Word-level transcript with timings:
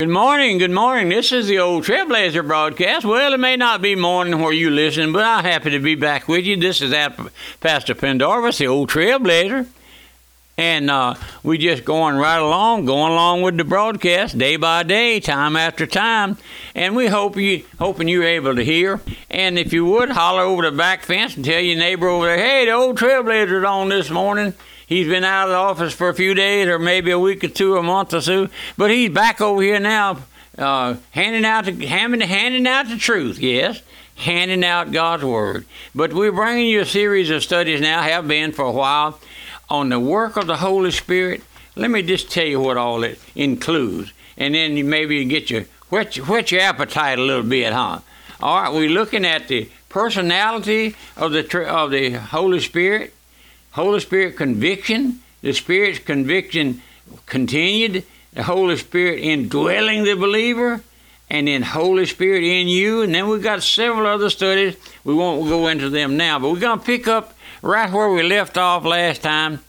Good 0.00 0.10
morning, 0.10 0.58
good 0.58 0.70
morning. 0.70 1.08
This 1.08 1.32
is 1.32 1.48
the 1.48 1.58
old 1.58 1.82
Trailblazer 1.82 2.46
broadcast. 2.46 3.04
Well, 3.04 3.34
it 3.34 3.40
may 3.40 3.56
not 3.56 3.82
be 3.82 3.96
morning 3.96 4.38
where 4.40 4.52
you 4.52 4.70
listen, 4.70 5.12
but 5.12 5.24
I'm 5.24 5.42
happy 5.42 5.70
to 5.70 5.80
be 5.80 5.96
back 5.96 6.28
with 6.28 6.44
you. 6.44 6.56
This 6.56 6.80
is 6.80 6.92
Pastor 7.58 7.96
Pendarvis, 7.96 8.58
the 8.58 8.68
old 8.68 8.90
Trailblazer. 8.90 9.66
And 10.56 10.88
uh, 10.88 11.16
we 11.42 11.58
just 11.58 11.84
going 11.84 12.14
right 12.14 12.38
along, 12.38 12.84
going 12.84 13.10
along 13.10 13.42
with 13.42 13.56
the 13.56 13.64
broadcast 13.64 14.38
day 14.38 14.54
by 14.54 14.84
day, 14.84 15.18
time 15.18 15.56
after 15.56 15.84
time. 15.84 16.38
And 16.76 16.94
we 16.94 17.08
hope 17.08 17.36
you 17.36 17.64
hoping 17.80 18.06
you're 18.06 18.22
able 18.22 18.54
to 18.54 18.64
hear. 18.64 19.00
And 19.28 19.58
if 19.58 19.72
you 19.72 19.84
would, 19.84 20.10
holler 20.10 20.42
over 20.42 20.62
the 20.62 20.70
back 20.70 21.02
fence 21.02 21.34
and 21.34 21.44
tell 21.44 21.60
your 21.60 21.76
neighbor 21.76 22.06
over 22.06 22.26
there, 22.26 22.38
hey, 22.38 22.66
the 22.66 22.70
old 22.70 22.98
Trailblazer's 22.98 23.64
on 23.64 23.88
this 23.88 24.10
morning. 24.10 24.54
He's 24.88 25.06
been 25.06 25.22
out 25.22 25.48
of 25.48 25.50
the 25.50 25.56
office 25.56 25.92
for 25.92 26.08
a 26.08 26.14
few 26.14 26.32
days, 26.32 26.66
or 26.66 26.78
maybe 26.78 27.10
a 27.10 27.18
week 27.18 27.44
or 27.44 27.48
two, 27.48 27.76
a 27.76 27.82
month 27.82 28.14
or 28.14 28.22
so, 28.22 28.48
but 28.78 28.90
he's 28.90 29.10
back 29.10 29.38
over 29.38 29.60
here 29.60 29.78
now, 29.78 30.20
uh, 30.56 30.94
handing 31.10 31.44
out 31.44 31.66
the 31.66 31.86
handing, 31.86 32.22
handing 32.22 32.66
out 32.66 32.88
the 32.88 32.96
truth. 32.96 33.38
Yes, 33.38 33.82
handing 34.16 34.64
out 34.64 34.90
God's 34.90 35.24
word. 35.24 35.66
But 35.94 36.14
we're 36.14 36.32
bringing 36.32 36.68
you 36.68 36.80
a 36.80 36.86
series 36.86 37.28
of 37.28 37.42
studies 37.42 37.82
now, 37.82 38.00
have 38.00 38.26
been 38.26 38.52
for 38.52 38.64
a 38.64 38.72
while, 38.72 39.20
on 39.68 39.90
the 39.90 40.00
work 40.00 40.38
of 40.38 40.46
the 40.46 40.56
Holy 40.56 40.90
Spirit. 40.90 41.42
Let 41.76 41.90
me 41.90 42.00
just 42.00 42.30
tell 42.30 42.46
you 42.46 42.58
what 42.58 42.78
all 42.78 43.04
it 43.04 43.20
includes, 43.36 44.14
and 44.38 44.54
then 44.54 44.88
maybe 44.88 45.18
you 45.18 45.26
get 45.26 45.50
your 45.50 45.66
whet, 45.90 46.16
whet 46.16 46.50
your 46.50 46.62
appetite 46.62 47.18
a 47.18 47.22
little 47.22 47.42
bit, 47.42 47.74
huh? 47.74 47.98
All 48.40 48.62
right, 48.62 48.72
we're 48.72 48.88
looking 48.88 49.26
at 49.26 49.48
the 49.48 49.68
personality 49.90 50.96
of 51.14 51.32
the 51.32 51.68
of 51.68 51.90
the 51.90 52.12
Holy 52.12 52.60
Spirit 52.60 53.12
Holy 53.78 54.00
Spirit 54.00 54.36
conviction, 54.36 55.20
the 55.40 55.52
Spirit's 55.52 56.00
conviction 56.00 56.82
continued, 57.26 58.04
the 58.32 58.42
Holy 58.42 58.76
Spirit 58.76 59.20
indwelling 59.20 60.02
the 60.02 60.14
believer, 60.14 60.82
and 61.30 61.46
then 61.46 61.62
Holy 61.62 62.04
Spirit 62.04 62.42
in 62.42 62.66
you. 62.66 63.02
And 63.02 63.14
then 63.14 63.28
we've 63.28 63.40
got 63.40 63.62
several 63.62 64.08
other 64.08 64.30
studies. 64.30 64.76
We 65.04 65.14
won't 65.14 65.48
go 65.48 65.68
into 65.68 65.90
them 65.90 66.16
now, 66.16 66.40
but 66.40 66.50
we're 66.50 66.58
going 66.58 66.80
to 66.80 66.84
pick 66.84 67.06
up 67.06 67.34
right 67.62 67.88
where 67.88 68.10
we 68.10 68.24
left 68.24 68.58
off 68.58 68.84
last 68.84 69.22
time. 69.22 69.60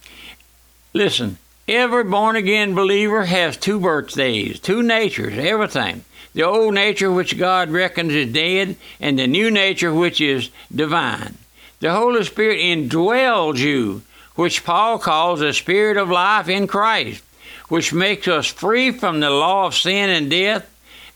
Listen, 0.92 1.38
every 1.68 2.04
born 2.04 2.36
again 2.36 2.74
believer 2.74 3.26
has 3.26 3.58
two 3.58 3.80
birthdays, 3.80 4.60
two 4.60 4.82
natures, 4.82 5.38
everything. 5.38 6.04
The 6.34 6.42
old 6.42 6.74
nature, 6.74 7.12
which 7.12 7.38
God 7.38 7.70
reckons 7.70 8.14
is 8.14 8.34
dead, 8.34 8.76
and 9.00 9.20
the 9.20 9.28
new 9.28 9.52
nature, 9.52 9.94
which 9.94 10.20
is 10.20 10.50
divine. 10.74 11.38
The 11.80 11.92
Holy 11.92 12.24
Spirit 12.26 12.60
indwells 12.60 13.58
you, 13.58 14.02
which 14.36 14.64
Paul 14.64 15.00
calls 15.00 15.40
the 15.40 15.54
Spirit 15.54 15.98
of 15.98 16.10
life 16.10 16.50
in 16.50 16.68
Christ, 16.68 17.24
which 17.70 17.94
makes 17.94 18.28
us 18.28 18.48
free 18.48 18.92
from 18.92 19.20
the 19.20 19.30
law 19.30 19.68
of 19.68 19.76
sin 19.76 20.10
and 20.10 20.30
death, 20.30 20.70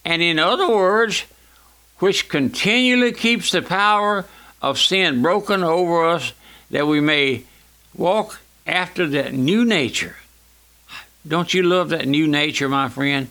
and 0.05 0.21
in 0.21 0.39
other 0.39 0.69
words, 0.69 1.25
which 1.99 2.29
continually 2.29 3.11
keeps 3.11 3.51
the 3.51 3.61
power 3.61 4.25
of 4.61 4.79
sin 4.79 5.21
broken 5.21 5.63
over 5.63 6.05
us 6.09 6.33
that 6.71 6.87
we 6.87 6.99
may 6.99 7.43
walk 7.95 8.39
after 8.65 9.07
that 9.07 9.33
new 9.33 9.65
nature. 9.65 10.15
Don't 11.27 11.53
you 11.53 11.63
love 11.63 11.89
that 11.89 12.07
new 12.07 12.27
nature, 12.27 12.67
my 12.69 12.89
friend? 12.89 13.27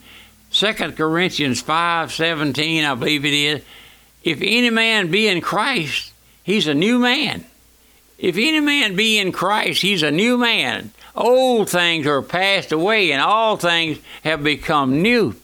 2 0.53 0.73
Corinthians 0.93 1.61
5 1.63 2.13
17, 2.13 2.85
I 2.85 2.95
believe 2.95 3.25
it 3.25 3.33
is. 3.33 3.63
If 4.23 4.39
any 4.41 4.71
man 4.71 5.11
be 5.11 5.29
in 5.29 5.41
Christ, 5.41 6.13
He's 6.43 6.67
a 6.67 6.75
new 6.75 6.99
man. 6.99 7.45
If 8.19 8.37
any 8.37 8.61
man 8.61 8.95
be 8.95 9.19
in 9.19 9.33
Christ, 9.33 9.83
he's 9.83 10.03
a 10.03 10.11
new 10.11 10.39
man. 10.39 10.93
Old 11.15 11.69
things 11.69 12.07
are 12.07 12.23
passed 12.23 12.73
away, 12.73 13.13
and 13.13 13.21
all 13.21 13.57
things 13.57 13.99
have 14.25 14.43
become 14.43 15.03
new. 15.03 15.35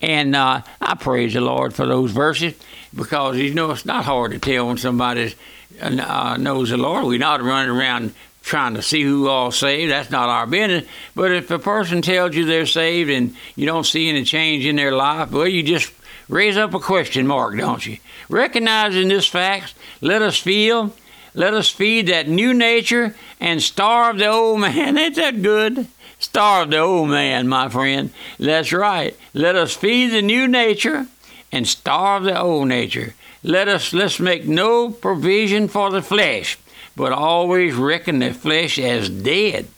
And 0.00 0.36
uh, 0.36 0.62
I 0.80 0.94
praise 0.94 1.34
the 1.34 1.40
Lord 1.40 1.74
for 1.74 1.86
those 1.86 2.12
verses 2.12 2.54
because 2.94 3.36
you 3.36 3.54
know 3.54 3.70
it's 3.72 3.84
not 3.84 4.04
hard 4.04 4.32
to 4.32 4.38
tell 4.38 4.68
when 4.68 4.78
somebody 4.78 5.34
uh, 5.80 6.36
knows 6.38 6.70
the 6.70 6.76
Lord. 6.76 7.04
We're 7.04 7.18
not 7.18 7.42
running 7.42 7.70
around 7.70 8.14
trying 8.42 8.74
to 8.74 8.82
see 8.82 9.02
who 9.02 9.28
all 9.28 9.50
saved. 9.50 9.92
That's 9.92 10.10
not 10.10 10.28
our 10.28 10.46
business. 10.46 10.88
But 11.14 11.32
if 11.32 11.50
a 11.50 11.58
person 11.58 12.02
tells 12.02 12.34
you 12.34 12.44
they're 12.44 12.66
saved 12.66 13.10
and 13.10 13.36
you 13.56 13.66
don't 13.66 13.84
see 13.84 14.08
any 14.08 14.24
change 14.24 14.64
in 14.64 14.76
their 14.76 14.92
life, 14.92 15.30
well, 15.30 15.46
you 15.46 15.62
just 15.62 15.92
raise 16.28 16.56
up 16.56 16.74
a 16.74 16.80
question 16.80 17.26
mark, 17.26 17.56
don't 17.56 17.84
you? 17.86 17.98
Recognizing 18.28 19.08
this 19.08 19.26
fact, 19.26 19.74
let 20.00 20.22
us 20.22 20.38
feel, 20.38 20.94
let 21.34 21.54
us 21.54 21.70
feed 21.70 22.08
that 22.08 22.28
new 22.28 22.54
nature 22.54 23.14
and 23.40 23.62
starve 23.62 24.18
the 24.18 24.28
old 24.28 24.60
man. 24.62 24.98
Ain't 24.98 25.16
that 25.16 25.42
good? 25.42 25.86
Starve 26.18 26.70
the 26.70 26.78
old 26.78 27.10
man, 27.10 27.46
my 27.48 27.68
friend. 27.68 28.10
That's 28.38 28.72
right. 28.72 29.16
Let 29.34 29.54
us 29.54 29.74
feed 29.74 30.08
the 30.08 30.22
new 30.22 30.48
nature 30.48 31.06
and 31.52 31.66
starve 31.66 32.24
the 32.24 32.38
old 32.38 32.68
nature. 32.68 33.14
Let 33.42 33.68
us 33.68 33.92
let's 33.92 34.18
make 34.18 34.44
no 34.46 34.90
provision 34.90 35.68
for 35.68 35.90
the 35.90 36.02
flesh, 36.02 36.58
but 36.96 37.12
always 37.12 37.74
reckon 37.74 38.18
the 38.18 38.34
flesh 38.34 38.78
as 38.78 39.08
dead. 39.08 39.68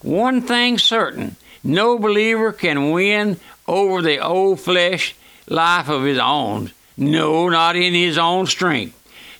One 0.00 0.40
thing 0.40 0.78
certain, 0.78 1.36
no 1.62 1.98
believer 1.98 2.52
can 2.52 2.90
win 2.92 3.38
over 3.68 4.00
the 4.00 4.18
old 4.18 4.60
flesh 4.60 5.14
life 5.50 5.90
of 5.90 6.04
his 6.04 6.18
own. 6.18 6.70
No, 6.96 7.48
not 7.50 7.76
in 7.76 7.92
his 7.92 8.16
own 8.16 8.46
strength. 8.46 8.96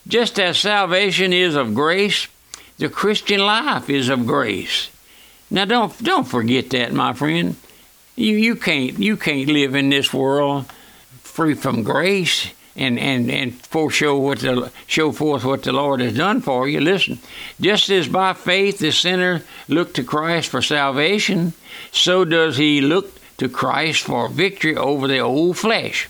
Just 0.06 0.38
as 0.38 0.58
salvation 0.58 1.32
is 1.32 1.54
of 1.54 1.74
grace, 1.74 2.26
the 2.78 2.88
Christian 2.88 3.40
life 3.40 3.88
is 3.88 4.08
of 4.08 4.26
grace. 4.26 4.90
Now 5.50 5.64
don't 5.64 5.96
don't 6.02 6.28
forget 6.28 6.70
that, 6.70 6.92
my 6.92 7.12
friend. 7.12 7.56
You 8.16 8.36
you 8.36 8.56
can't 8.56 8.98
you 8.98 9.16
can't 9.16 9.48
live 9.48 9.74
in 9.74 9.88
this 9.88 10.12
world 10.12 10.66
free 11.22 11.54
from 11.54 11.82
grace 11.82 12.50
and 12.76 12.98
and 12.98 13.30
and 13.30 13.54
foreshow 13.66 14.16
what 14.16 14.40
the 14.40 14.70
show 14.86 15.12
forth 15.12 15.44
what 15.44 15.62
the 15.62 15.72
Lord 15.72 16.00
has 16.00 16.16
done 16.16 16.40
for 16.40 16.68
you. 16.68 16.80
Listen, 16.80 17.18
just 17.60 17.90
as 17.90 18.08
by 18.08 18.32
faith 18.32 18.78
the 18.78 18.90
sinner 18.90 19.42
looked 19.68 19.96
to 19.96 20.04
Christ 20.04 20.48
for 20.48 20.62
salvation, 20.62 21.52
so 21.92 22.24
does 22.24 22.56
he 22.56 22.80
look 22.80 23.19
to 23.40 23.48
Christ 23.48 24.04
for 24.04 24.28
victory 24.28 24.76
over 24.76 25.08
the 25.08 25.18
old 25.18 25.56
flesh. 25.56 26.08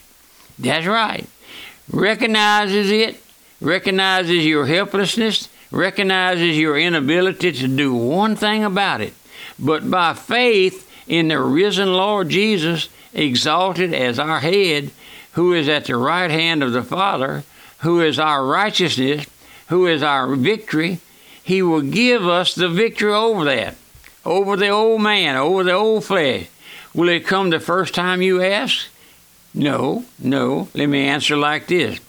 That's 0.58 0.86
right. 0.86 1.26
Recognizes 1.88 2.90
it, 2.90 3.22
recognizes 3.60 4.44
your 4.44 4.66
helplessness, 4.66 5.48
recognizes 5.70 6.58
your 6.58 6.76
inability 6.76 7.52
to 7.52 7.68
do 7.68 7.94
one 7.94 8.34
thing 8.34 8.64
about 8.64 9.00
it. 9.00 9.14
But 9.60 9.88
by 9.88 10.14
faith 10.14 10.90
in 11.06 11.28
the 11.28 11.40
risen 11.40 11.92
Lord 11.92 12.30
Jesus, 12.30 12.88
exalted 13.14 13.94
as 13.94 14.18
our 14.18 14.40
head, 14.40 14.90
who 15.32 15.52
is 15.52 15.68
at 15.68 15.84
the 15.84 15.96
right 15.96 16.32
hand 16.32 16.64
of 16.64 16.72
the 16.72 16.82
Father, 16.82 17.44
who 17.78 18.00
is 18.00 18.18
our 18.18 18.44
righteousness, 18.44 19.24
who 19.68 19.86
is 19.86 20.02
our 20.02 20.34
victory, 20.34 20.98
he 21.44 21.62
will 21.62 21.80
give 21.80 22.26
us 22.26 22.56
the 22.56 22.68
victory 22.68 23.12
over 23.12 23.44
that, 23.44 23.76
over 24.24 24.56
the 24.56 24.68
old 24.68 25.00
man, 25.00 25.36
over 25.36 25.62
the 25.62 25.72
old 25.72 26.04
flesh. 26.04 26.48
Will 26.94 27.08
it 27.08 27.26
come 27.26 27.50
the 27.50 27.60
first 27.60 27.94
time 27.94 28.22
you 28.22 28.42
ask? 28.42 28.86
No, 29.54 30.04
no. 30.18 30.68
Let 30.74 30.88
me 30.88 31.06
answer 31.06 31.36
like 31.36 31.66
this. 31.66 32.00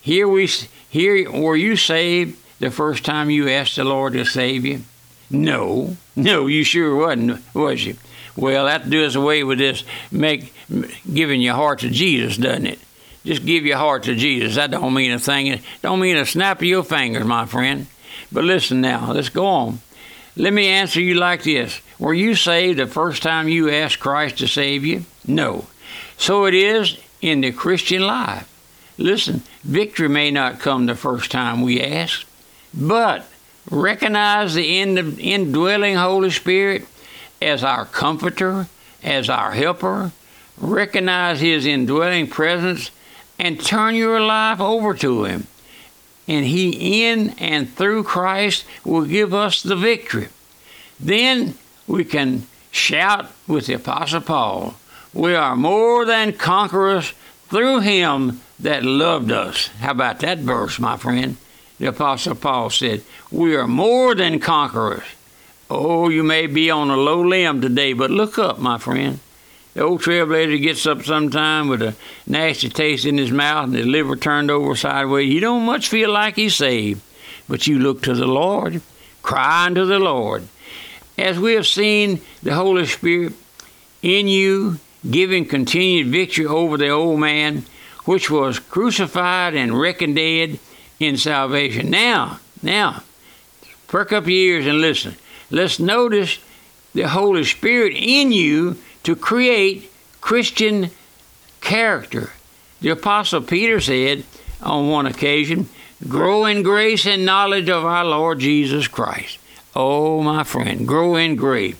Here 0.00 0.28
we 0.28 0.48
here 0.88 1.30
were 1.30 1.56
you 1.56 1.76
saved 1.76 2.38
the 2.58 2.70
first 2.70 3.04
time 3.04 3.30
you 3.30 3.48
asked 3.48 3.76
the 3.76 3.84
Lord 3.84 4.12
to 4.14 4.24
save 4.24 4.64
you? 4.64 4.82
No, 5.30 5.96
no, 6.16 6.48
you 6.48 6.64
sure 6.64 6.96
wasn't, 6.96 7.40
was 7.54 7.84
you? 7.84 7.96
Well, 8.36 8.66
that 8.66 8.90
does 8.90 9.14
away 9.14 9.44
with 9.44 9.58
this 9.58 9.84
make 10.10 10.52
giving 11.12 11.40
your 11.40 11.54
heart 11.54 11.80
to 11.80 11.90
Jesus, 11.90 12.36
doesn't 12.36 12.66
it? 12.66 12.78
Just 13.24 13.44
give 13.44 13.66
your 13.66 13.76
heart 13.76 14.04
to 14.04 14.14
Jesus. 14.14 14.54
That 14.56 14.70
don't 14.70 14.94
mean 14.94 15.12
a 15.12 15.18
thing. 15.18 15.48
It 15.48 15.60
don't 15.82 16.00
mean 16.00 16.16
a 16.16 16.26
snap 16.26 16.58
of 16.58 16.64
your 16.64 16.82
fingers, 16.82 17.24
my 17.24 17.46
friend. 17.46 17.86
But 18.32 18.44
listen 18.44 18.80
now, 18.80 19.12
let's 19.12 19.28
go 19.28 19.46
on. 19.46 19.80
Let 20.36 20.52
me 20.52 20.68
answer 20.68 21.00
you 21.00 21.14
like 21.14 21.42
this. 21.42 21.80
Were 21.98 22.14
you 22.14 22.34
saved 22.34 22.78
the 22.78 22.86
first 22.86 23.22
time 23.22 23.48
you 23.48 23.68
asked 23.70 24.00
Christ 24.00 24.38
to 24.38 24.46
save 24.46 24.84
you? 24.84 25.04
No. 25.26 25.66
So 26.16 26.44
it 26.46 26.54
is 26.54 26.98
in 27.20 27.40
the 27.40 27.52
Christian 27.52 28.02
life. 28.02 28.46
Listen, 28.96 29.42
victory 29.62 30.08
may 30.08 30.30
not 30.30 30.60
come 30.60 30.86
the 30.86 30.94
first 30.94 31.30
time 31.30 31.62
we 31.62 31.80
ask, 31.80 32.26
but 32.72 33.26
recognize 33.70 34.54
the 34.54 34.80
indwelling 34.80 35.96
Holy 35.96 36.30
Spirit 36.30 36.86
as 37.42 37.64
our 37.64 37.84
comforter, 37.84 38.66
as 39.02 39.28
our 39.28 39.52
helper. 39.52 40.12
Recognize 40.58 41.40
His 41.40 41.64
indwelling 41.64 42.28
presence 42.28 42.90
and 43.38 43.58
turn 43.58 43.94
your 43.94 44.20
life 44.20 44.60
over 44.60 44.92
to 44.94 45.24
Him. 45.24 45.46
And 46.30 46.46
He, 46.46 47.02
in 47.10 47.30
and 47.40 47.68
through 47.74 48.04
Christ, 48.04 48.64
will 48.84 49.04
give 49.04 49.34
us 49.34 49.64
the 49.64 49.74
victory. 49.74 50.28
Then 51.00 51.54
we 51.88 52.04
can 52.04 52.46
shout 52.70 53.32
with 53.48 53.66
the 53.66 53.74
Apostle 53.74 54.20
Paul, 54.20 54.76
We 55.12 55.34
are 55.34 55.56
more 55.56 56.04
than 56.04 56.34
conquerors 56.34 57.14
through 57.48 57.80
him 57.80 58.40
that 58.60 58.84
loved 58.84 59.32
us. 59.32 59.66
How 59.80 59.90
about 59.90 60.20
that 60.20 60.38
verse, 60.38 60.78
my 60.78 60.96
friend? 60.96 61.36
The 61.80 61.86
Apostle 61.86 62.36
Paul 62.36 62.70
said, 62.70 63.02
We 63.32 63.56
are 63.56 63.66
more 63.66 64.14
than 64.14 64.38
conquerors. 64.38 65.02
Oh, 65.68 66.10
you 66.10 66.22
may 66.22 66.46
be 66.46 66.70
on 66.70 66.90
a 66.90 66.96
low 66.96 67.22
limb 67.22 67.60
today, 67.60 67.92
but 67.92 68.12
look 68.12 68.38
up, 68.38 68.60
my 68.60 68.78
friend. 68.78 69.18
The 69.74 69.82
old 69.82 70.02
trailblazer 70.02 70.60
gets 70.60 70.84
up 70.86 71.04
sometime 71.04 71.68
with 71.68 71.80
a 71.82 71.94
nasty 72.26 72.68
taste 72.68 73.04
in 73.04 73.18
his 73.18 73.30
mouth 73.30 73.66
and 73.66 73.74
his 73.74 73.86
liver 73.86 74.16
turned 74.16 74.50
over 74.50 74.74
sideways. 74.74 75.32
You 75.32 75.40
don't 75.40 75.64
much 75.64 75.88
feel 75.88 76.10
like 76.10 76.36
he's 76.36 76.56
saved, 76.56 77.00
but 77.48 77.66
you 77.66 77.78
look 77.78 78.02
to 78.02 78.14
the 78.14 78.26
Lord, 78.26 78.82
cry 79.22 79.66
unto 79.66 79.84
the 79.84 80.00
Lord. 80.00 80.48
As 81.16 81.38
we 81.38 81.52
have 81.54 81.66
seen 81.66 82.20
the 82.42 82.54
Holy 82.54 82.86
Spirit 82.86 83.34
in 84.02 84.26
you, 84.26 84.78
giving 85.08 85.44
continued 85.44 86.08
victory 86.08 86.46
over 86.46 86.76
the 86.76 86.88
old 86.88 87.20
man, 87.20 87.64
which 88.06 88.30
was 88.30 88.58
crucified 88.58 89.54
and 89.54 89.78
reckoned 89.78 90.16
dead 90.16 90.58
in 90.98 91.16
salvation. 91.16 91.90
Now, 91.90 92.40
now, 92.62 93.02
perk 93.86 94.12
up 94.12 94.26
your 94.26 94.32
ears 94.56 94.66
and 94.66 94.80
listen. 94.80 95.14
Let's 95.50 95.78
notice 95.78 96.38
the 96.92 97.08
Holy 97.08 97.44
Spirit 97.44 97.94
in 97.96 98.32
you 98.32 98.76
to 99.10 99.16
create 99.16 99.90
Christian 100.20 100.88
character. 101.60 102.30
The 102.80 102.90
Apostle 102.90 103.42
Peter 103.42 103.80
said 103.80 104.22
on 104.62 104.88
one 104.88 105.06
occasion, 105.06 105.68
Grow 106.08 106.44
in 106.44 106.62
grace 106.62 107.06
and 107.06 107.26
knowledge 107.26 107.68
of 107.68 107.84
our 107.84 108.04
Lord 108.04 108.38
Jesus 108.38 108.86
Christ. 108.86 109.38
Oh, 109.74 110.22
my 110.22 110.44
friend, 110.44 110.86
grow 110.86 111.16
in 111.16 111.34
grace. 111.34 111.74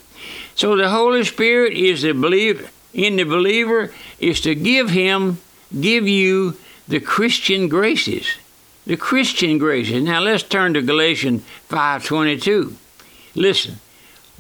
So 0.57 0.75
the 0.77 0.91
Holy 0.91 1.23
Spirit 1.23 1.73
is 1.75 2.03
the 2.03 2.13
believer 2.13 2.69
in 2.93 3.15
the 3.15 3.23
believer 3.23 3.93
is 4.19 4.41
to 4.41 4.57
give 4.57 4.91
him, 4.91 5.39
give 5.81 6.09
you 6.09 6.57
the 6.89 6.99
Christian 6.99 7.69
graces. 7.69 8.27
The 8.87 8.97
Christian 8.97 9.59
graces. 9.59 10.03
Now 10.03 10.21
let's 10.21 10.43
turn 10.43 10.75
to 10.75 10.83
Galatians 10.83 11.45
5:22. 11.69 12.75
Listen. 13.37 13.79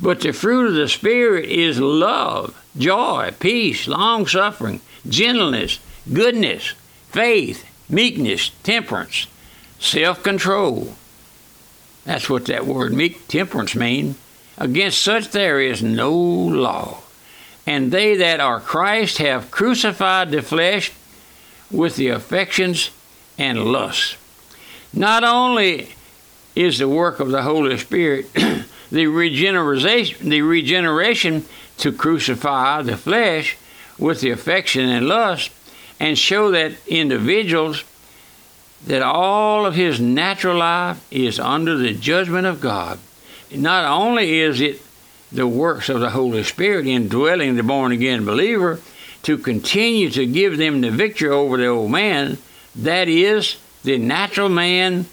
But 0.03 0.21
the 0.21 0.33
fruit 0.33 0.67
of 0.69 0.75
the 0.75 0.89
Spirit 0.89 1.45
is 1.45 1.79
love, 1.79 2.60
joy, 2.76 3.32
peace, 3.38 3.87
long 3.87 4.26
suffering, 4.26 4.81
gentleness, 5.08 5.78
goodness, 6.12 6.75
faith, 7.11 7.64
meekness, 7.88 8.50
temperance, 8.62 9.26
self 9.78 10.22
control. 10.22 10.94
That's 12.05 12.31
what 12.31 12.46
that 12.46 12.67
word 12.67 12.93
meek 12.93 13.28
temperance 13.28 13.75
means. 13.75 14.17
Against 14.58 15.02
such 15.02 15.31
there 15.31 15.61
is 15.61 15.82
no 15.82 16.12
law. 16.12 16.99
And 17.67 17.93
they 17.93 18.17
that 18.17 18.40
are 18.40 18.61
Christ 18.61 19.19
have 19.19 19.50
crucified 19.50 20.31
the 20.31 20.43
flesh 20.43 20.93
with 21.70 21.96
the 21.96 22.08
affections 22.08 22.90
and 23.38 23.64
lusts. 23.64 24.17
Not 24.93 25.25
only 25.25 25.94
is 26.56 26.78
the 26.78 26.88
work 26.88 27.20
of 27.20 27.31
the 27.31 27.43
Holy 27.43 27.78
Spirit 27.78 28.26
the 28.90 29.06
regeneration, 29.06 30.28
the 30.28 30.43
regeneration 30.43 31.44
to 31.81 31.93
crucify 31.93 32.82
the 32.82 32.97
flesh 32.97 33.56
with 33.99 34.21
the 34.21 34.31
affection 34.31 34.88
and 34.88 35.06
lust 35.06 35.50
and 35.99 36.19
show 36.19 36.50
that 36.50 36.73
individuals 36.87 37.85
that 38.87 39.03
all 39.03 39.67
of 39.67 39.75
his 39.75 40.00
natural 40.00 40.56
life 40.56 41.05
is 41.11 41.38
under 41.38 41.77
the 41.77 41.93
judgment 41.93 42.47
of 42.47 42.61
God. 42.61 42.99
Not 43.55 43.85
only 43.85 44.41
is 44.41 44.61
it 44.61 44.81
the 45.31 45.47
works 45.47 45.88
of 45.88 46.00
the 46.00 46.11
Holy 46.11 46.43
Spirit 46.43 46.87
indwelling 46.87 47.56
the 47.56 47.62
born 47.62 47.93
again 47.93 48.25
believer 48.25 48.81
to 49.23 49.37
continue 49.37 50.09
to 50.11 50.27
give 50.27 50.56
them 50.56 50.81
the 50.81 50.91
victory 50.91 51.29
over 51.29 51.59
the 51.59 51.67
old 51.67 51.91
man, 51.91 52.38
that 52.75 53.09
is 53.09 53.56
the 53.85 53.99
natural 53.99 54.49
man 54.49 55.06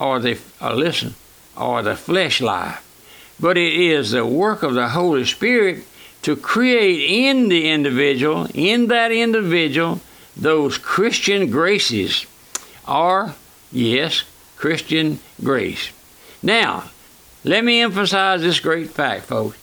or 0.00 0.18
the 0.18 0.38
or 0.60 0.74
listen 0.74 1.14
or 1.56 1.82
the 1.82 1.94
flesh 1.94 2.40
life 2.40 2.82
but 3.42 3.58
it 3.58 3.74
is 3.74 4.12
the 4.12 4.24
work 4.24 4.62
of 4.62 4.74
the 4.74 4.88
Holy 4.90 5.24
Spirit 5.24 5.84
to 6.22 6.36
create 6.36 7.26
in 7.26 7.48
the 7.48 7.68
individual, 7.68 8.48
in 8.54 8.88
that 8.88 9.12
individual, 9.12 10.00
those 10.36 10.78
Christian 10.78 11.50
graces, 11.50 12.26
are, 12.84 13.34
yes, 13.70 14.24
Christian 14.56 15.18
grace. 15.42 15.90
Now, 16.42 16.84
let 17.44 17.64
me 17.64 17.80
emphasize 17.80 18.40
this 18.40 18.60
great 18.60 18.90
fact, 18.90 19.24
folks. 19.24 19.58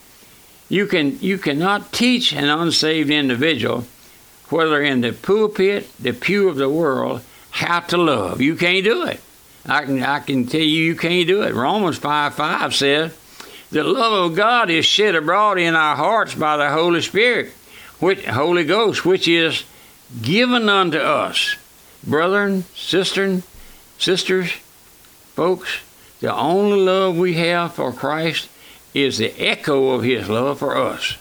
You 0.67 0.85
can 0.85 1.19
you 1.19 1.37
cannot 1.37 1.91
teach 1.91 2.31
an 2.31 2.45
unsaved 2.47 3.09
individual, 3.09 3.85
whether 4.49 4.81
in 4.81 5.01
the 5.01 5.13
pulpit, 5.13 5.89
the 5.97 6.11
pew 6.11 6.47
of 6.47 6.57
the 6.57 6.69
world, 6.69 7.21
how 7.51 7.79
to 7.79 7.97
love. 7.97 8.39
You 8.39 8.55
can't 8.55 8.83
do 8.83 9.03
it. 9.05 9.21
I 9.65 9.85
can 9.85 10.03
I 10.03 10.19
can 10.19 10.45
tell 10.45 10.61
you 10.61 10.83
you 10.83 10.95
can't 10.95 11.27
do 11.27 11.41
it. 11.41 11.55
Romans 11.55 11.97
5 11.97 12.35
5 12.35 12.75
says, 12.75 13.17
the 13.71 13.83
love 13.83 14.31
of 14.31 14.35
God 14.35 14.69
is 14.69 14.85
shed 14.85 15.15
abroad 15.15 15.59
in 15.59 15.75
our 15.75 15.95
hearts 15.95 16.33
by 16.35 16.57
the 16.57 16.69
Holy 16.69 17.01
Spirit, 17.01 17.51
which 17.99 18.25
Holy 18.25 18.63
Ghost, 18.63 19.05
which 19.05 19.27
is 19.27 19.63
given 20.21 20.69
unto 20.69 20.97
us. 20.97 21.55
Brethren, 22.03 22.63
sisters, 22.75 23.43
sisters, 23.97 24.51
folks, 25.35 25.79
the 26.19 26.33
only 26.33 26.79
love 26.79 27.17
we 27.17 27.35
have 27.35 27.73
for 27.73 27.93
Christ 27.93 28.49
is 28.93 29.17
the 29.19 29.31
echo 29.39 29.89
of 29.89 30.03
his 30.03 30.27
love 30.29 30.59
for 30.59 30.75
us. 30.75 31.17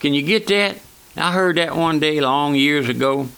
Can 0.00 0.12
you 0.12 0.22
get 0.22 0.46
that? 0.48 0.76
I 1.16 1.32
heard 1.32 1.56
that 1.56 1.76
one 1.76 1.98
day 1.98 2.20
long 2.20 2.54
years 2.54 2.88
ago, 2.88 3.28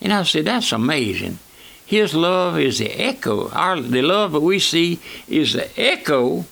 and 0.00 0.12
I 0.12 0.22
said, 0.24 0.44
that's 0.44 0.72
amazing. 0.72 1.38
His 1.84 2.14
love 2.14 2.58
is 2.58 2.78
the 2.78 2.90
echo. 2.90 3.50
Our, 3.50 3.80
the 3.80 4.02
love 4.02 4.32
that 4.32 4.40
we 4.40 4.58
see 4.58 5.00
is 5.28 5.54
the 5.54 5.68
echo 5.80 6.44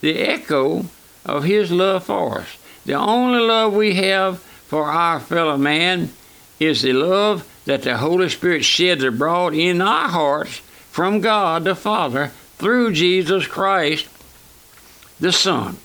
the 0.00 0.18
echo 0.18 0.86
of 1.24 1.44
His 1.44 1.70
love 1.70 2.04
for 2.04 2.40
us. 2.40 2.56
The 2.84 2.94
only 2.94 3.40
love 3.40 3.74
we 3.74 3.94
have 3.94 4.40
for 4.40 4.84
our 4.84 5.20
fellow 5.20 5.56
man 5.56 6.10
is 6.58 6.82
the 6.82 6.92
love 6.92 7.46
that 7.64 7.82
the 7.82 7.98
Holy 7.98 8.28
Spirit 8.28 8.64
sheds 8.64 9.04
abroad 9.04 9.54
in 9.54 9.80
our 9.80 10.08
hearts 10.08 10.58
from 10.90 11.20
God 11.20 11.64
the 11.64 11.74
Father 11.74 12.28
through 12.56 12.92
Jesus 12.92 13.46
Christ 13.46 14.08
the 15.20 15.32
Son. 15.32 15.76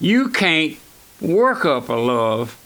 You 0.00 0.28
can't 0.28 0.76
work 1.20 1.64
up 1.64 1.88
a 1.88 1.94
love. 1.94 2.58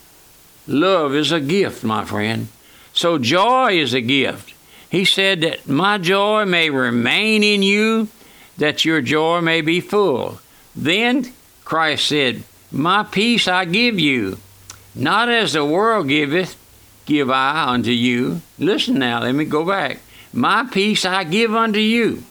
Love 0.66 1.14
is 1.14 1.32
a 1.32 1.40
gift, 1.40 1.84
my 1.84 2.04
friend. 2.04 2.48
So 2.92 3.18
joy 3.18 3.78
is 3.78 3.94
a 3.94 4.00
gift. 4.00 4.54
He 4.90 5.04
said 5.04 5.42
that 5.42 5.68
my 5.68 5.98
joy 5.98 6.44
may 6.44 6.70
remain 6.70 7.42
in 7.42 7.62
you, 7.62 8.08
that 8.56 8.84
your 8.84 9.00
joy 9.00 9.40
may 9.40 9.60
be 9.60 9.80
full. 9.80 10.40
Then 10.76 11.32
Christ 11.64 12.06
said, 12.06 12.44
My 12.70 13.02
peace 13.02 13.48
I 13.48 13.64
give 13.64 13.98
you, 13.98 14.38
not 14.94 15.28
as 15.30 15.54
the 15.54 15.64
world 15.64 16.08
giveth, 16.08 16.56
give 17.06 17.30
I 17.30 17.68
unto 17.68 17.90
you. 17.90 18.42
Listen 18.58 18.98
now, 18.98 19.22
let 19.22 19.34
me 19.34 19.46
go 19.46 19.64
back. 19.64 20.00
My 20.32 20.64
peace 20.64 21.06
I 21.06 21.24
give 21.24 21.54
unto 21.54 21.78
you, 21.78 22.24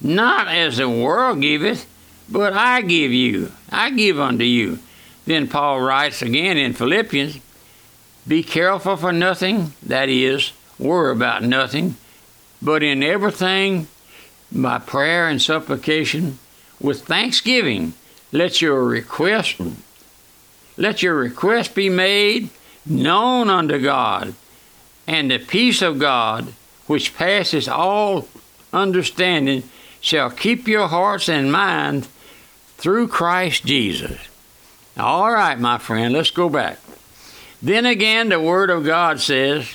not 0.00 0.48
as 0.48 0.78
the 0.78 0.88
world 0.88 1.40
giveth, 1.40 1.86
but 2.28 2.52
I 2.52 2.82
give 2.82 3.12
you. 3.12 3.52
I 3.70 3.90
give 3.90 4.18
unto 4.18 4.44
you. 4.44 4.80
Then 5.24 5.46
Paul 5.46 5.80
writes 5.80 6.20
again 6.20 6.56
in 6.56 6.72
Philippians 6.72 7.38
Be 8.26 8.42
careful 8.42 8.96
for 8.96 9.12
nothing, 9.12 9.72
that 9.84 10.08
is, 10.08 10.52
worry 10.78 11.12
about 11.12 11.44
nothing, 11.44 11.96
but 12.60 12.82
in 12.82 13.02
everything, 13.02 13.86
by 14.50 14.78
prayer 14.78 15.28
and 15.28 15.40
supplication, 15.40 16.38
with 16.80 17.06
thanksgiving, 17.06 17.94
let 18.32 18.60
your 18.60 18.84
request 18.84 19.60
let 20.76 21.02
your 21.02 21.16
request 21.16 21.74
be 21.74 21.88
made 21.88 22.50
known 22.86 23.50
unto 23.50 23.78
God, 23.80 24.34
and 25.06 25.30
the 25.30 25.38
peace 25.38 25.82
of 25.82 25.98
God, 25.98 26.52
which 26.86 27.16
passes 27.16 27.68
all 27.68 28.28
understanding, 28.72 29.64
shall 30.00 30.30
keep 30.30 30.68
your 30.68 30.86
hearts 30.86 31.28
and 31.28 31.50
minds 31.50 32.08
through 32.76 33.08
Christ 33.08 33.64
Jesus. 33.64 34.20
All 34.96 35.32
right, 35.32 35.58
my 35.58 35.78
friend, 35.78 36.14
let's 36.14 36.30
go 36.30 36.48
back. 36.48 36.78
Then 37.60 37.84
again, 37.84 38.28
the 38.28 38.40
Word 38.40 38.70
of 38.70 38.84
God 38.84 39.20
says, 39.20 39.74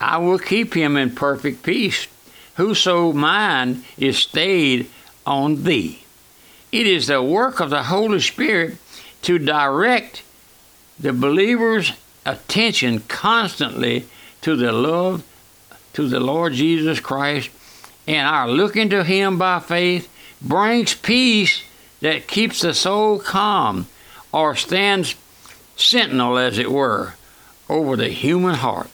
I 0.00 0.18
will 0.18 0.38
keep 0.38 0.74
him 0.74 0.96
in 0.96 1.14
perfect 1.14 1.62
peace, 1.64 2.06
whoso 2.54 3.12
mind 3.12 3.84
is 3.98 4.18
stayed 4.18 4.88
on 5.26 5.64
thee. 5.64 6.03
It 6.74 6.88
is 6.88 7.06
the 7.06 7.22
work 7.22 7.60
of 7.60 7.70
the 7.70 7.84
Holy 7.84 8.18
Spirit 8.18 8.78
to 9.22 9.38
direct 9.38 10.24
the 10.98 11.12
believer's 11.12 11.92
attention 12.26 12.98
constantly 13.06 14.06
to 14.40 14.56
the 14.56 14.72
love 14.72 15.22
to 15.92 16.08
the 16.08 16.18
Lord 16.18 16.54
Jesus 16.54 16.98
Christ 16.98 17.50
and 18.08 18.26
our 18.26 18.48
looking 18.48 18.88
to 18.88 19.04
Him 19.04 19.38
by 19.38 19.60
faith 19.60 20.12
brings 20.42 20.96
peace 20.96 21.62
that 22.00 22.26
keeps 22.26 22.62
the 22.62 22.74
soul 22.74 23.20
calm 23.20 23.86
or 24.32 24.56
stands 24.56 25.14
sentinel, 25.76 26.36
as 26.36 26.58
it 26.58 26.72
were, 26.72 27.14
over 27.68 27.94
the 27.94 28.08
human 28.08 28.56
heart. 28.56 28.90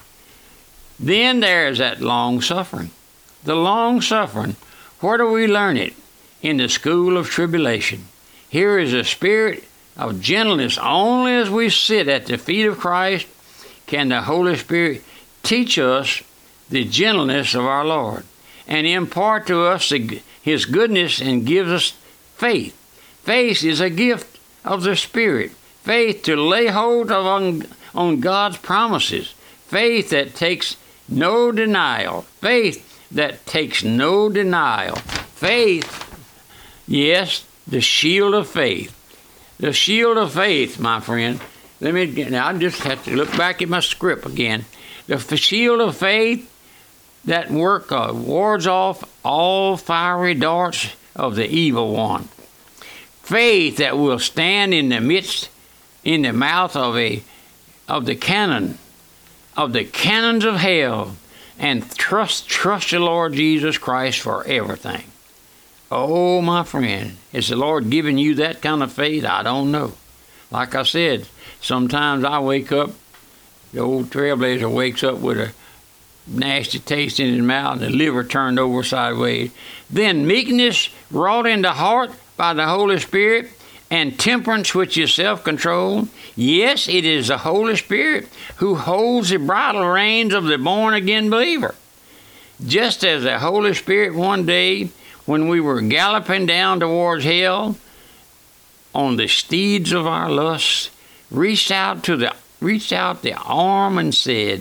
Then 0.99 1.40
there 1.40 1.68
is 1.68 1.78
that 1.78 2.02
long 2.02 2.42
suffering. 2.42 2.90
The 3.44 3.56
long 3.56 4.02
suffering. 4.02 4.56
Where 5.00 5.16
do 5.16 5.30
we 5.30 5.46
learn 5.46 5.78
it? 5.78 5.94
In 6.42 6.56
the 6.56 6.68
school 6.68 7.16
of 7.16 7.28
tribulation. 7.28 8.04
Here 8.49 8.78
is 8.78 8.92
a 8.92 9.04
spirit 9.04 9.64
of 9.97 10.20
gentleness. 10.20 10.78
Only 10.78 11.35
as 11.35 11.50
we 11.50 11.68
sit 11.68 12.09
at 12.09 12.26
the 12.26 12.38
feet 12.38 12.66
of 12.66 12.78
Christ 12.78 13.26
can 13.87 14.09
the 14.09 14.23
Holy 14.23 14.56
Spirit 14.56 15.04
teach 15.42 15.78
us 15.78 16.23
the 16.68 16.85
gentleness 16.85 17.54
of 17.54 17.64
our 17.64 17.85
Lord 17.85 18.25
and 18.66 18.87
impart 18.87 19.47
to 19.49 19.62
us 19.64 19.88
the, 19.90 20.23
His 20.42 20.64
goodness 20.64 21.20
and 21.20 21.47
gives 21.47 21.70
us 21.70 21.90
faith. 22.37 22.76
Faith 23.23 23.62
is 23.64 23.80
a 23.80 23.90
gift 23.90 24.38
of 24.64 24.82
the 24.82 24.97
Spirit. 24.97 25.50
Faith 25.82 26.23
to 26.23 26.37
lay 26.37 26.68
hold 26.68 27.11
of 27.11 27.26
on, 27.26 27.66
on 27.94 28.20
God's 28.20 28.59
promises. 28.59 29.35
Faith 29.66 30.11
that 30.11 30.35
takes 30.35 30.76
no 31.09 31.52
denial. 31.52 32.23
Faith 32.40 32.87
that 33.11 33.44
takes 33.47 33.82
no 33.82 34.28
denial. 34.28 34.97
Faith, 34.97 36.10
yes, 36.90 37.44
the 37.66 37.80
shield 37.80 38.35
of 38.35 38.49
faith. 38.49 38.97
The 39.59 39.73
shield 39.73 40.18
of 40.18 40.32
faith, 40.32 40.78
my 40.78 41.00
friend. 41.00 41.40
Let 41.80 41.94
me 41.94 42.06
now. 42.25 42.49
I 42.49 42.59
just 42.59 42.82
have 42.82 43.04
to 43.04 43.16
look 43.16 43.35
back 43.37 43.62
at 43.62 43.68
my 43.68 43.80
script 43.80 44.26
again. 44.26 44.66
The 45.06 45.37
shield 45.37 45.80
of 45.80 45.97
faith 45.97 46.50
that 47.25 47.50
work 47.50 47.92
uh, 47.92 48.12
wards 48.14 48.66
off 48.66 49.04
all 49.25 49.76
fiery 49.76 50.35
darts 50.35 50.94
of 51.16 51.37
the 51.37 51.49
evil 51.49 51.92
one. 51.92 52.28
Faith 53.23 53.76
that 53.78 53.97
will 53.97 54.18
stand 54.18 54.75
in 54.75 54.88
the 54.88 55.00
midst, 55.00 55.49
in 56.04 56.23
the 56.23 56.32
mouth 56.32 56.76
of 56.76 56.97
a 56.97 57.23
of 57.88 58.06
the 58.06 58.14
cannon, 58.14 58.78
of 59.56 59.73
the 59.73 59.85
cannons 59.85 60.44
of 60.44 60.56
hell, 60.56 61.16
and 61.59 61.90
trust 61.97 62.49
trust 62.49 62.90
the 62.90 62.99
Lord 62.99 63.35
Jesus 63.35 63.78
Christ 63.78 64.20
for 64.20 64.44
everything. 64.47 65.04
Oh, 65.90 66.40
my 66.40 66.62
friend, 66.62 67.16
is 67.32 67.49
the 67.49 67.56
Lord 67.56 67.90
giving 67.90 68.16
you 68.16 68.37
that 68.37 68.62
kind 68.62 68.82
of 68.82 68.92
faith? 68.92 69.25
I 69.25 69.42
don't 69.42 69.73
know. 69.73 69.94
Like 70.50 70.75
I 70.75 70.85
said, 70.85 71.26
sometimes 71.61 72.25
I 72.25 72.38
wake 72.38 72.70
up, 72.70 72.90
the 73.73 73.80
old 73.80 74.11
trailblazer 74.11 74.73
wakes 74.73 75.02
up 75.02 75.18
with 75.18 75.38
a 75.38 75.52
nasty 76.28 76.78
taste 76.78 77.18
in 77.18 77.35
his 77.35 77.42
mouth 77.42 77.82
and 77.82 77.92
the 77.92 77.97
liver 77.97 78.23
turned 78.23 78.59
over 78.59 78.82
sideways. 78.85 79.50
Then 79.88 80.26
meekness 80.26 80.90
wrought 81.11 81.47
in 81.47 81.62
the 81.62 81.73
heart 81.73 82.11
by 82.37 82.54
the 82.54 82.66
Holy 82.66 82.99
Spirit 83.00 83.50
and 83.90 84.18
temperance, 84.18 84.75
which 84.75 84.97
is 84.97 85.12
self 85.12 85.42
control. 85.42 86.09
Yes, 86.37 86.88
it 86.88 87.04
is 87.04 87.28
the 87.28 87.38
Holy 87.38 87.76
Spirit 87.76 88.28
who 88.56 88.76
holds 88.76 89.30
the 89.30 89.38
bridle 89.38 89.88
reins 89.88 90.32
of 90.32 90.44
the 90.44 90.59
born 90.59 90.94
again 90.94 91.30
believer. 91.30 91.75
Just 92.64 93.04
as 93.04 93.25
the 93.25 93.38
Holy 93.38 93.75
Spirit 93.75 94.14
one 94.14 94.47
day, 94.47 94.90
when 95.30 95.46
we 95.46 95.60
were 95.60 95.80
galloping 95.80 96.44
down 96.44 96.80
towards 96.80 97.25
hell 97.25 97.76
on 98.92 99.14
the 99.14 99.28
steeds 99.28 99.92
of 99.92 100.04
our 100.04 100.28
lusts, 100.28 100.90
reached 101.30 101.70
out 101.70 102.02
to 102.02 102.16
the 102.16 102.34
reached 102.60 102.92
out 102.92 103.22
the 103.22 103.34
arm 103.34 103.96
and 103.96 104.12
said, 104.12 104.60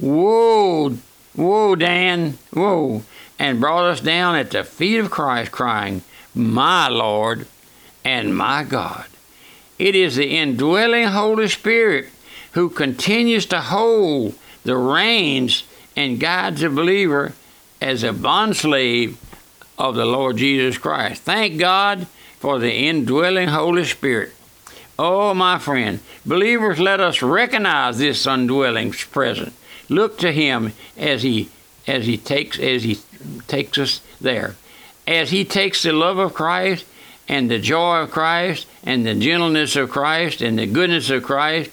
Whoa, 0.00 0.96
whoa, 1.34 1.74
Dan, 1.76 2.38
whoa, 2.50 3.02
and 3.38 3.60
brought 3.60 3.84
us 3.84 4.00
down 4.00 4.36
at 4.36 4.52
the 4.52 4.64
feet 4.64 4.96
of 4.96 5.10
Christ, 5.10 5.52
crying, 5.52 6.00
My 6.34 6.88
Lord 6.88 7.46
and 8.02 8.34
my 8.34 8.64
God. 8.64 9.04
It 9.78 9.94
is 9.94 10.16
the 10.16 10.34
indwelling 10.34 11.08
Holy 11.08 11.48
Spirit 11.48 12.06
who 12.52 12.70
continues 12.70 13.44
to 13.46 13.60
hold 13.60 14.34
the 14.64 14.78
reins 14.78 15.64
and 15.94 16.18
guides 16.18 16.62
the 16.62 16.70
believer 16.70 17.34
as 17.82 18.02
a 18.02 18.14
bondslave 18.14 19.16
of 19.78 19.94
the 19.94 20.06
Lord 20.06 20.36
Jesus 20.36 20.78
Christ. 20.78 21.22
Thank 21.22 21.58
God 21.58 22.06
for 22.38 22.58
the 22.58 22.72
indwelling 22.72 23.48
Holy 23.48 23.84
Spirit. 23.84 24.32
Oh, 24.98 25.34
my 25.34 25.58
friend, 25.58 26.00
believers, 26.24 26.78
let 26.78 27.00
us 27.00 27.20
recognize 27.20 27.98
this 27.98 28.26
indwelling 28.26 28.92
presence 28.92 29.54
look 29.88 30.18
to 30.18 30.32
him 30.32 30.72
as 30.96 31.22
he 31.22 31.48
as 31.86 32.06
he 32.06 32.16
takes 32.16 32.58
as 32.58 32.82
he 32.82 32.98
takes 33.46 33.78
us 33.78 34.00
there. 34.20 34.56
As 35.06 35.30
he 35.30 35.44
takes 35.44 35.82
the 35.82 35.92
love 35.92 36.18
of 36.18 36.34
Christ 36.34 36.84
and 37.28 37.50
the 37.50 37.58
joy 37.58 38.00
of 38.00 38.10
Christ 38.10 38.66
and 38.82 39.06
the 39.06 39.14
gentleness 39.14 39.76
of 39.76 39.90
Christ 39.90 40.40
and 40.40 40.58
the 40.58 40.66
goodness 40.66 41.10
of 41.10 41.22
Christ 41.22 41.70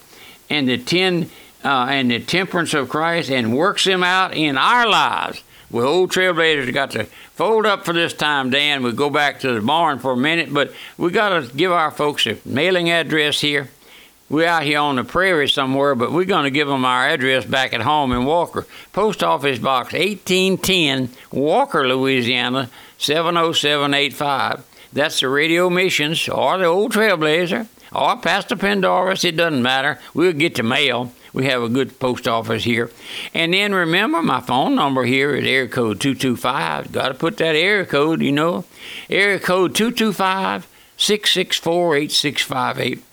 and 0.50 0.68
the 0.68 0.78
ten 0.78 1.32
uh, 1.64 1.88
and 1.90 2.12
the 2.12 2.20
temperance 2.20 2.74
of 2.74 2.90
Christ 2.90 3.32
and 3.32 3.58
works 3.58 3.86
them 3.86 4.04
out 4.04 4.36
in 4.36 4.58
our 4.58 4.88
lives. 4.88 5.42
Well, 5.72 5.88
old 5.88 6.12
trailblazers 6.12 6.72
got 6.74 6.92
to 6.92 7.06
fold 7.06 7.66
up 7.66 7.86
for 7.86 7.94
this 7.94 8.14
time, 8.14 8.50
Dan. 8.50 8.84
We 8.84 8.92
go 8.92 9.10
back 9.10 9.40
to 9.42 9.54
the 9.54 9.62
barn 9.62 10.00
for 10.00 10.12
a 10.12 10.18
minute, 10.18 10.54
but 10.54 10.72
we 10.98 11.12
got 11.12 11.30
to 11.30 11.56
give 11.56 11.72
our 11.72 11.92
folks 11.92 12.28
a 12.28 12.38
mailing 12.46 12.90
address 12.90 13.42
here 13.42 13.70
we're 14.34 14.48
out 14.48 14.64
here 14.64 14.80
on 14.80 14.96
the 14.96 15.04
prairie 15.04 15.48
somewhere, 15.48 15.94
but 15.94 16.12
we're 16.12 16.26
going 16.26 16.46
to 16.46 16.50
give 16.50 16.68
them 16.68 16.86
our 16.86 17.08
address 17.08 17.46
back 17.46 17.72
at 17.72 17.82
home 17.82 18.12
in 18.12 18.26
Walker. 18.26 18.66
Post 18.92 19.22
Office 19.22 19.60
Box 19.60 19.94
1810, 19.94 21.10
Walker, 21.32 21.88
Louisiana 21.88 22.70
70785. 22.98 24.66
That's 24.92 25.20
the 25.20 25.30
Radio 25.30 25.70
Missions 25.70 26.28
or 26.28 26.58
the 26.58 26.66
Old 26.66 26.94
Trailblazer 26.94 27.68
or 27.92 28.18
Pastor 28.18 28.56
Pendarvis. 28.56 29.24
It 29.24 29.36
doesn't 29.36 29.62
matter. 29.62 30.00
We'll 30.16 30.34
get 30.34 30.56
the 30.56 30.64
mail. 30.64 31.12
We 31.34 31.46
have 31.46 31.64
a 31.64 31.70
good 31.70 32.00
post 32.00 32.28
office 32.28 32.64
here. 32.64 32.92
And 33.34 33.54
then 33.54 33.74
remember, 33.74 34.22
my 34.22 34.40
phone 34.40 34.76
number 34.76 35.04
here 35.04 35.36
is 35.36 35.46
area 35.46 35.68
code 35.68 36.00
225. 36.00 36.92
Got 36.92 37.08
to 37.08 37.14
put 37.16 37.38
that 37.38 37.56
area 37.56 37.86
code, 37.86 38.22
you 38.22 38.32
know. 38.32 38.66
Area 39.10 39.40
code 39.40 39.76
225 39.76 40.68
664 40.98 41.96
8658 41.96 43.04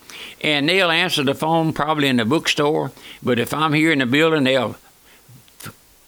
and 0.41 0.69
they'll 0.69 0.91
answer 0.91 1.23
the 1.23 1.35
phone 1.35 1.73
probably 1.73 2.09
in 2.09 2.17
the 2.17 2.25
bookstore. 2.25 2.93
But 3.23 3.39
if 3.39 3.53
I'm 3.53 3.73
here 3.73 3.93
in 3.93 3.99
the 3.99 4.07
building, 4.07 4.45
they'll 4.45 4.77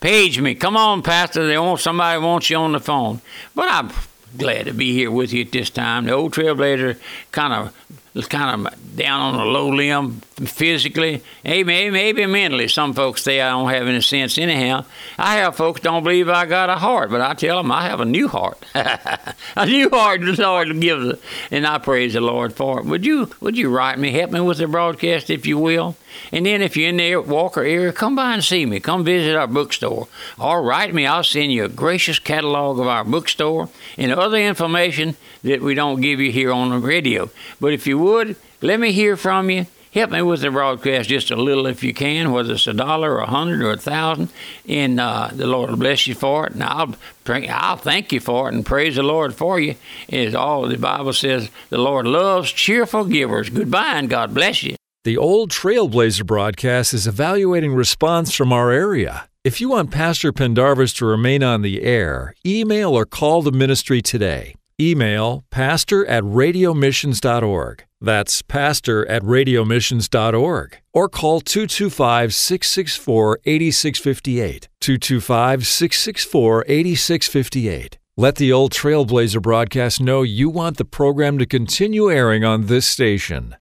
page 0.01 0.41
me. 0.41 0.55
Come 0.55 0.77
on, 0.77 1.03
Pastor. 1.03 1.47
They 1.47 1.59
want 1.59 1.81
somebody 1.81 2.21
wants 2.21 2.51
you 2.51 2.57
on 2.57 2.73
the 2.73 2.81
phone. 2.81 3.21
But 3.55 3.71
I'm 3.71 3.91
glad 4.37 4.67
to 4.67 4.73
be 4.73 4.93
here 4.93 5.11
with 5.11 5.33
you 5.33 5.43
at 5.43 5.53
this 5.53 5.71
time. 5.71 6.07
The 6.07 6.13
old 6.13 6.33
trailblazer 6.33 6.99
kind 7.31 7.53
of 7.53 8.02
kind 8.29 8.67
of 8.67 8.97
down 8.97 9.35
on 9.35 9.41
a 9.41 9.45
low 9.45 9.69
limb 9.69 10.21
physically, 10.37 11.23
maybe, 11.45 11.91
maybe 11.91 12.27
mentally. 12.27 12.69
Some 12.69 12.93
folks 12.93 13.23
say 13.23 13.41
I 13.41 13.51
don't 13.51 13.71
have 13.71 13.87
any 13.87 14.03
sense 14.03 14.37
anyhow. 14.37 14.85
I 15.19 15.37
have 15.37 15.57
folks 15.57 15.81
don't 15.81 16.03
believe 16.03 16.29
I 16.29 16.45
got 16.47 16.69
a 16.69 16.77
heart, 16.77 17.11
but 17.11 17.21
I 17.21 17.35
tell 17.35 17.57
them 17.57 17.73
I 17.73 17.85
have 17.89 18.01
a 18.01 18.05
new 18.05 18.29
heart, 18.29 18.63
a 18.75 19.67
new 19.67 19.89
heart 19.89 20.21
the 20.21 20.37
Lord 20.39 20.81
gives, 20.81 21.19
and 21.51 21.67
I 21.67 21.79
praise 21.79 22.13
the 22.13 22.21
Lord 22.21 22.53
for 22.53 22.81
it. 22.81 22.87
Would 22.87 23.07
you 23.07 23.31
would 23.41 23.57
you 23.57 23.71
write 23.71 23.99
me, 23.99 24.13
help 24.13 24.31
me 24.31 24.41
with 24.41 24.59
the 24.59 24.67
broadcast 24.67 25.31
if 25.31 25.47
you 25.47 25.59
will, 25.59 25.97
and 26.31 26.45
then 26.45 26.61
if 26.61 26.77
you're 26.77 26.91
in 26.91 26.99
the 26.99 27.17
Walker 27.17 27.63
area, 27.63 27.93
come 27.93 28.15
by 28.15 28.35
and 28.35 28.45
see 28.45 28.67
me. 28.67 28.81
Come 28.81 29.05
visit 29.05 29.37
our 29.37 29.47
bookstore, 29.47 30.09
or 30.39 30.63
write 30.63 30.93
me. 30.93 31.07
I'll 31.07 31.25
send 31.25 31.53
you 31.53 31.65
a 31.65 31.69
gracious 31.69 32.19
catalog 32.19 32.79
of 32.79 32.87
our 32.87 33.05
bookstore 33.05 33.69
and 33.97 34.13
other 34.13 34.39
information 34.39 35.17
that 35.43 35.63
we 35.63 35.75
don't 35.75 36.01
give 36.01 36.21
you 36.21 36.31
here 36.31 36.53
on 36.53 36.71
the 36.71 36.79
radio. 36.79 37.31
But 37.61 37.73
if 37.73 37.87
you 37.87 37.99
would, 38.03 38.37
let 38.61 38.81
me 38.81 38.93
hear 38.93 39.17
from 39.17 39.51
you. 39.51 39.67
Help 39.93 40.11
me 40.11 40.23
with 40.23 40.41
the 40.41 40.51
broadcast 40.51 41.11
just 41.11 41.31
a 41.31 41.37
little 41.37 41.67
if 41.67 41.85
you 41.85 41.93
can, 41.93 42.33
whether 42.33 42.55
it's 42.55 42.67
a 42.67 42.73
dollar 42.73 43.13
or 43.13 43.19
a 43.19 43.27
hundred 43.27 43.61
or 43.61 43.73
a 43.73 43.77
thousand, 43.77 44.31
and 44.67 44.99
uh, 44.99 45.29
the 45.31 45.47
Lord 45.47 45.69
will 45.69 45.77
bless 45.77 46.07
you 46.07 46.15
for 46.15 46.47
it. 46.47 46.55
And 46.55 46.63
I'll 46.63 46.95
I'll 47.29 47.77
thank 47.77 48.11
you 48.11 48.19
for 48.19 48.49
it 48.49 48.55
and 48.55 48.65
praise 48.65 48.97
the 48.97 49.03
Lord 49.03 49.35
for 49.35 49.61
you. 49.61 49.75
Is 50.09 50.35
all 50.35 50.67
the 50.67 50.79
Bible 50.79 51.13
says. 51.13 51.51
The 51.69 51.77
Lord 51.77 52.07
loves 52.07 52.51
cheerful 52.51 53.05
givers. 53.05 53.51
Goodbye 53.51 53.97
and 53.97 54.09
God 54.09 54.33
bless 54.33 54.63
you. 54.63 54.77
The 55.05 55.19
old 55.19 55.51
Trailblazer 55.51 56.25
broadcast 56.25 56.95
is 56.95 57.07
evaluating 57.07 57.75
response 57.75 58.35
from 58.35 58.51
our 58.51 58.71
area. 58.71 59.29
If 59.45 59.61
you 59.61 59.69
want 59.69 59.91
Pastor 59.91 60.33
Pendarvis 60.33 60.95
to 60.95 61.05
remain 61.05 61.43
on 61.43 61.61
the 61.63 61.83
air, 61.83 62.35
email 62.47 62.97
or 62.97 63.05
call 63.05 63.43
the 63.43 63.53
ministry 63.53 64.01
today. 64.01 64.55
Email 64.81 65.45
pastor 65.51 66.07
at 66.07 66.23
radiomissions.org. 66.25 67.85
That's 68.01 68.43
pastor 68.43 69.07
at 69.09 69.23
radiomissions.org. 69.23 70.79
Or 70.93 71.09
call 71.09 71.41
225 71.41 72.35
664 72.35 73.39
8658. 73.45 74.69
225 74.81 75.67
664 75.67 76.65
8658. 76.67 77.99
Let 78.17 78.37
the 78.37 78.53
old 78.53 78.73
Trailblazer 78.73 79.41
broadcast 79.41 80.01
know 80.01 80.23
you 80.23 80.51
want 80.51 80.77
the 80.77 80.85
program 80.85 81.39
to 81.39 81.47
continue 81.47 82.11
airing 82.11 82.45
on 82.45 82.67
this 82.67 82.85
station. 82.87 83.57